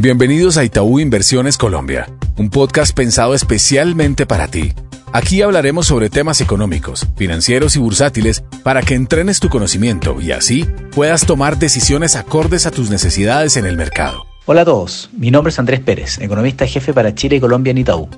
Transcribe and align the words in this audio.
Bienvenidos 0.00 0.56
a 0.56 0.62
Itaú 0.62 1.00
Inversiones 1.00 1.58
Colombia, 1.58 2.08
un 2.36 2.50
podcast 2.50 2.94
pensado 2.94 3.34
especialmente 3.34 4.26
para 4.26 4.46
ti. 4.46 4.72
Aquí 5.12 5.42
hablaremos 5.42 5.88
sobre 5.88 6.08
temas 6.08 6.40
económicos, 6.40 7.08
financieros 7.16 7.74
y 7.74 7.80
bursátiles 7.80 8.44
para 8.62 8.82
que 8.82 8.94
entrenes 8.94 9.40
tu 9.40 9.48
conocimiento 9.48 10.20
y 10.20 10.30
así 10.30 10.66
puedas 10.94 11.26
tomar 11.26 11.58
decisiones 11.58 12.14
acordes 12.14 12.64
a 12.64 12.70
tus 12.70 12.90
necesidades 12.90 13.56
en 13.56 13.66
el 13.66 13.76
mercado. 13.76 14.24
Hola 14.46 14.60
a 14.60 14.66
todos, 14.66 15.10
mi 15.16 15.32
nombre 15.32 15.50
es 15.50 15.58
Andrés 15.58 15.80
Pérez, 15.80 16.18
economista 16.20 16.64
jefe 16.64 16.92
para 16.92 17.16
Chile 17.16 17.34
y 17.34 17.40
Colombia 17.40 17.72
en 17.72 17.78
Itaú. 17.78 18.08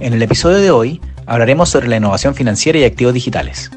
En 0.00 0.14
el 0.14 0.22
episodio 0.22 0.58
de 0.58 0.72
hoy 0.72 1.00
hablaremos 1.24 1.68
sobre 1.68 1.86
la 1.86 1.98
innovación 1.98 2.34
financiera 2.34 2.80
y 2.80 2.84
activos 2.84 3.14
digitales. 3.14 3.70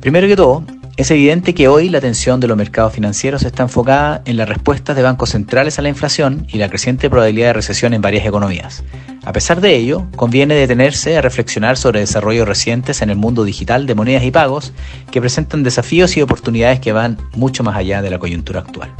Primero 0.00 0.28
que 0.28 0.36
todo, 0.36 0.64
es 0.96 1.10
evidente 1.10 1.54
que 1.54 1.66
hoy 1.66 1.88
la 1.88 1.98
atención 1.98 2.38
de 2.38 2.46
los 2.46 2.56
mercados 2.56 2.92
financieros 2.92 3.42
está 3.42 3.64
enfocada 3.64 4.22
en 4.26 4.36
las 4.36 4.48
respuestas 4.48 4.94
de 4.94 5.02
bancos 5.02 5.30
centrales 5.30 5.78
a 5.78 5.82
la 5.82 5.88
inflación 5.88 6.46
y 6.48 6.58
la 6.58 6.68
creciente 6.68 7.10
probabilidad 7.10 7.48
de 7.48 7.52
recesión 7.54 7.94
en 7.94 8.02
varias 8.02 8.24
economías. 8.24 8.84
A 9.24 9.32
pesar 9.32 9.60
de 9.60 9.74
ello, 9.74 10.06
conviene 10.14 10.54
detenerse 10.54 11.16
a 11.16 11.20
reflexionar 11.20 11.76
sobre 11.76 11.98
desarrollos 11.98 12.46
recientes 12.46 13.02
en 13.02 13.10
el 13.10 13.16
mundo 13.16 13.42
digital 13.42 13.86
de 13.86 13.96
monedas 13.96 14.22
y 14.22 14.30
pagos 14.30 14.72
que 15.10 15.20
presentan 15.20 15.64
desafíos 15.64 16.16
y 16.16 16.22
oportunidades 16.22 16.78
que 16.78 16.92
van 16.92 17.18
mucho 17.34 17.64
más 17.64 17.76
allá 17.76 18.00
de 18.00 18.10
la 18.10 18.20
coyuntura 18.20 18.60
actual. 18.60 18.94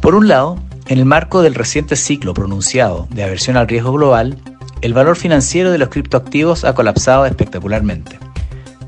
Por 0.00 0.14
un 0.14 0.26
lado, 0.26 0.56
en 0.88 0.98
el 0.98 1.04
marco 1.04 1.42
del 1.42 1.54
reciente 1.54 1.96
ciclo 1.96 2.32
pronunciado 2.32 3.08
de 3.10 3.24
aversión 3.24 3.58
al 3.58 3.68
riesgo 3.68 3.92
global, 3.92 4.38
el 4.80 4.94
valor 4.94 5.16
financiero 5.16 5.70
de 5.70 5.78
los 5.78 5.90
criptoactivos 5.90 6.64
ha 6.64 6.74
colapsado 6.74 7.26
espectacularmente. 7.26 8.18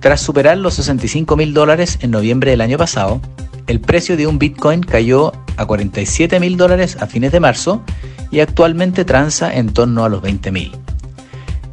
Tras 0.04 0.20
superar 0.20 0.58
los 0.58 0.74
65 0.74 1.34
mil 1.34 1.54
dólares 1.54 1.96
en 2.02 2.10
noviembre 2.10 2.50
del 2.50 2.60
año 2.60 2.76
pasado, 2.76 3.22
el 3.66 3.80
precio 3.80 4.18
de 4.18 4.26
un 4.26 4.38
Bitcoin 4.38 4.82
cayó 4.82 5.32
a 5.56 5.64
47 5.64 6.40
mil 6.40 6.58
dólares 6.58 6.98
a 7.00 7.06
fines 7.06 7.32
de 7.32 7.40
marzo 7.40 7.82
y 8.30 8.40
actualmente 8.40 9.06
transa 9.06 9.54
en 9.54 9.72
torno 9.72 10.04
a 10.04 10.10
los 10.10 10.20
20 10.20 10.52
mil. 10.52 10.72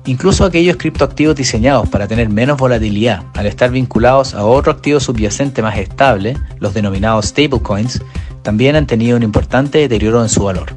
Incluso 0.05 0.45
aquellos 0.45 0.77
criptoactivos 0.77 1.35
diseñados 1.35 1.89
para 1.89 2.07
tener 2.07 2.29
menos 2.29 2.57
volatilidad 2.57 3.23
al 3.33 3.47
estar 3.47 3.69
vinculados 3.69 4.33
a 4.33 4.45
otro 4.45 4.71
activo 4.71 5.01
subyacente 5.01 5.61
más 5.61 5.77
estable, 5.77 6.37
los 6.59 6.73
denominados 6.73 7.25
stablecoins, 7.25 8.01
también 8.43 8.77
han 8.77 8.87
tenido 8.87 9.17
un 9.17 9.23
importante 9.23 9.79
deterioro 9.79 10.21
en 10.23 10.29
su 10.29 10.45
valor. 10.45 10.73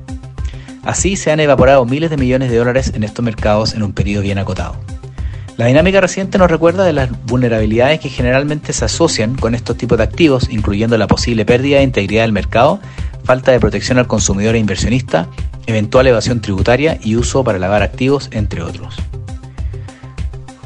Así 0.83 1.15
se 1.15 1.31
han 1.31 1.39
evaporado 1.39 1.85
miles 1.85 2.11
de 2.11 2.17
millones 2.17 2.51
de 2.51 2.57
dólares 2.57 2.91
en 2.97 3.05
estos 3.05 3.25
mercados 3.25 3.75
en 3.75 3.85
un 3.85 3.93
periodo 3.93 4.23
bien 4.23 4.39
acotado. 4.39 4.75
La 5.57 5.67
dinámica 5.67 6.01
reciente 6.01 6.37
nos 6.37 6.51
recuerda 6.51 6.85
de 6.85 6.93
las 6.93 7.11
vulnerabilidades 7.27 8.01
que 8.01 8.09
generalmente 8.09 8.73
se 8.73 8.87
asocian 8.87 9.37
con 9.37 9.55
estos 9.55 9.77
tipos 9.77 9.97
de 9.99 10.05
activos, 10.05 10.49
incluyendo 10.51 10.99
la 10.99 11.07
posible 11.07 11.45
pérdida 11.45 11.77
de 11.77 11.85
integridad 11.85 12.23
del 12.23 12.33
mercado, 12.33 12.81
falta 13.23 13.53
de 13.53 13.61
protección 13.61 13.99
al 13.99 14.09
consumidor 14.09 14.57
e 14.57 14.59
inversionista, 14.59 15.29
eventual 15.67 16.09
evasión 16.09 16.41
tributaria 16.41 16.99
y 17.01 17.15
uso 17.15 17.45
para 17.45 17.61
lavar 17.61 17.83
activos, 17.83 18.31
entre 18.33 18.63
otros. 18.63 18.97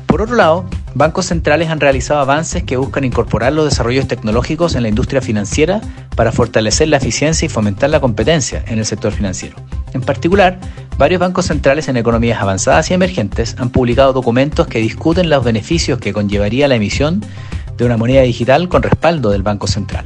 Por 0.06 0.22
otro 0.22 0.36
lado, 0.36 0.64
bancos 0.94 1.26
centrales 1.26 1.68
han 1.68 1.80
realizado 1.80 2.20
avances 2.20 2.62
que 2.62 2.78
buscan 2.78 3.04
incorporar 3.04 3.52
los 3.52 3.66
desarrollos 3.66 4.08
tecnológicos 4.08 4.74
en 4.74 4.84
la 4.84 4.88
industria 4.88 5.20
financiera 5.20 5.82
para 6.16 6.32
fortalecer 6.32 6.88
la 6.88 6.96
eficiencia 6.96 7.44
y 7.44 7.50
fomentar 7.50 7.90
la 7.90 8.00
competencia 8.00 8.64
en 8.66 8.78
el 8.78 8.86
sector 8.86 9.12
financiero. 9.12 9.56
En 9.92 10.00
particular, 10.00 10.58
varios 10.98 11.20
bancos 11.20 11.46
centrales 11.46 11.88
en 11.88 11.96
economías 11.96 12.42
avanzadas 12.42 12.90
y 12.90 12.94
emergentes 12.94 13.56
han 13.58 13.70
publicado 13.70 14.12
documentos 14.12 14.66
que 14.66 14.80
discuten 14.80 15.30
los 15.30 15.44
beneficios 15.44 16.00
que 16.00 16.12
conllevaría 16.12 16.68
la 16.68 16.74
emisión 16.74 17.24
de 17.76 17.84
una 17.84 17.96
moneda 17.96 18.22
digital 18.22 18.68
con 18.68 18.82
respaldo 18.82 19.30
del 19.30 19.42
Banco 19.42 19.68
Central. 19.68 20.04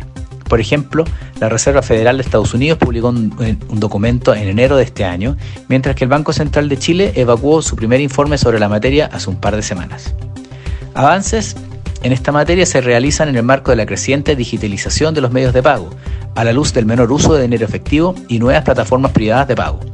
Por 0.49 0.61
ejemplo, 0.61 1.05
la 1.41 1.49
Reserva 1.49 1.81
Federal 1.81 2.19
de 2.19 2.23
Estados 2.23 2.53
Unidos 2.53 2.79
publicó 2.79 3.09
un, 3.09 3.35
un, 3.71 3.81
documento 3.81 4.35
en 4.35 4.47
enero 4.47 4.77
de 4.77 4.85
este 4.85 5.07
año, 5.07 5.39
mientras 5.69 5.97
que 5.97 6.05
el 6.05 6.11
Banco 6.11 6.35
Central 6.35 6.69
de 6.69 6.77
Chile 6.77 7.13
evacuó 7.17 7.63
su 7.63 7.75
primer 7.75 8.03
informe 8.03 8.37
sobre 8.37 8.61
la 8.61 8.69
materia 8.69 9.09
hace 9.11 9.31
un 9.31 9.37
par 9.37 9.57
de 9.57 9.63
semanas. 9.63 10.15
Avances 10.93 11.57
en 12.03 12.13
esta 12.13 12.33
materia 12.33 12.67
se 12.67 12.83
realizan 12.83 13.31
en 13.31 13.37
el 13.37 13.45
marco 13.45 13.71
de 13.71 13.77
la 13.77 13.87
creciente 13.87 14.37
digitalización 14.37 15.15
de 15.15 15.23
los 15.23 15.33
medios 15.33 15.55
de 15.55 15.63
pago, 15.63 15.89
a 16.35 16.45
la 16.45 16.53
luz 16.53 16.75
del 16.75 16.85
menor 16.85 17.11
uso 17.13 17.33
de 17.33 17.43
dinero 17.43 17.65
efectivo 17.65 18.15
y 18.29 18.39
nuevas 18.39 18.65
plataformas 18.65 19.13
privadas 19.13 19.49
de 19.49 19.55
pago. 19.55 19.92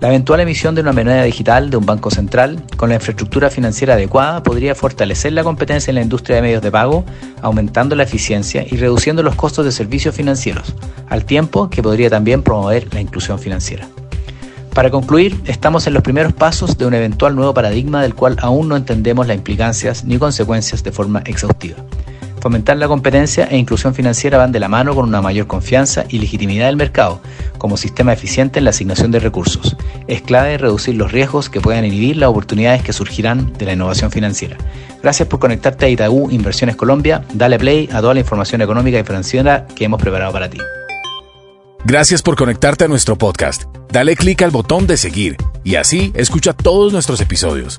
La 0.00 0.08
eventual 0.08 0.38
emisión 0.38 0.76
de 0.76 0.80
una 0.80 0.92
moneda 0.92 1.24
digital 1.24 1.70
de 1.70 1.76
un 1.76 1.84
banco 1.84 2.12
central 2.12 2.62
con 2.76 2.88
la 2.88 2.94
infraestructura 2.94 3.50
financiera 3.50 3.94
adecuada 3.94 4.44
podría 4.44 4.76
fortalecer 4.76 5.32
la 5.32 5.42
competencia 5.42 5.90
en 5.90 5.96
la 5.96 6.02
industria 6.02 6.36
de 6.36 6.42
medios 6.42 6.62
de 6.62 6.70
pago, 6.70 7.04
aumentando 7.42 7.96
la 7.96 8.04
eficiencia 8.04 8.64
y 8.64 8.76
reduciendo 8.76 9.24
los 9.24 9.34
costos 9.34 9.64
de 9.64 9.72
servicios 9.72 10.14
financieros, 10.14 10.72
al 11.08 11.24
tiempo 11.24 11.68
que 11.68 11.82
podría 11.82 12.10
también 12.10 12.44
promover 12.44 12.94
la 12.94 13.00
inclusión 13.00 13.40
financiera. 13.40 13.88
Para 14.72 14.90
concluir, 14.90 15.36
estamos 15.46 15.88
en 15.88 15.94
los 15.94 16.04
primeros 16.04 16.32
pasos 16.32 16.78
de 16.78 16.86
un 16.86 16.94
eventual 16.94 17.34
nuevo 17.34 17.52
paradigma 17.52 18.00
del 18.00 18.14
cual 18.14 18.36
aún 18.40 18.68
no 18.68 18.76
entendemos 18.76 19.26
las 19.26 19.36
implicancias 19.36 20.04
ni 20.04 20.16
consecuencias 20.16 20.84
de 20.84 20.92
forma 20.92 21.22
exhaustiva. 21.24 21.78
Fomentar 22.40 22.76
la 22.76 22.86
competencia 22.86 23.48
e 23.50 23.58
inclusión 23.58 23.94
financiera 23.94 24.38
van 24.38 24.52
de 24.52 24.60
la 24.60 24.68
mano 24.68 24.94
con 24.94 25.08
una 25.08 25.20
mayor 25.20 25.48
confianza 25.48 26.04
y 26.08 26.20
legitimidad 26.20 26.66
del 26.66 26.76
mercado 26.76 27.20
como 27.58 27.76
sistema 27.76 28.12
eficiente 28.12 28.58
en 28.58 28.64
la 28.64 28.70
asignación 28.70 29.10
de 29.10 29.20
recursos. 29.20 29.76
Es 30.06 30.22
clave 30.22 30.56
reducir 30.58 30.94
los 30.94 31.12
riesgos 31.12 31.50
que 31.50 31.60
puedan 31.60 31.84
inhibir 31.84 32.16
las 32.16 32.30
oportunidades 32.30 32.82
que 32.82 32.92
surgirán 32.92 33.52
de 33.54 33.66
la 33.66 33.72
innovación 33.74 34.10
financiera. 34.10 34.56
Gracias 35.02 35.28
por 35.28 35.40
conectarte 35.40 35.86
a 35.86 35.88
Itaú 35.88 36.30
Inversiones 36.30 36.76
Colombia. 36.76 37.24
Dale 37.34 37.58
play 37.58 37.88
a 37.92 38.00
toda 38.00 38.14
la 38.14 38.20
información 38.20 38.62
económica 38.62 38.98
y 38.98 39.04
financiera 39.04 39.66
que 39.74 39.84
hemos 39.84 40.00
preparado 40.00 40.32
para 40.32 40.48
ti. 40.48 40.58
Gracias 41.84 42.22
por 42.22 42.36
conectarte 42.36 42.84
a 42.84 42.88
nuestro 42.88 43.16
podcast. 43.16 43.64
Dale 43.90 44.16
clic 44.16 44.42
al 44.42 44.50
botón 44.50 44.86
de 44.86 44.96
seguir 44.96 45.36
y 45.64 45.76
así 45.76 46.12
escucha 46.14 46.52
todos 46.52 46.92
nuestros 46.92 47.20
episodios. 47.20 47.78